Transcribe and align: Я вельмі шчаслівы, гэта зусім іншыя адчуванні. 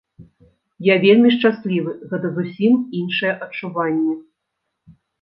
Я 0.87 0.95
вельмі 1.03 1.33
шчаслівы, 1.35 1.95
гэта 2.15 2.33
зусім 2.41 2.73
іншыя 3.03 3.39
адчуванні. 3.49 4.21